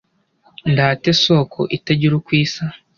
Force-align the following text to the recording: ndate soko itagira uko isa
ndate 0.71 1.09
soko 1.23 1.59
itagira 1.77 2.13
uko 2.19 2.29
isa 2.43 2.63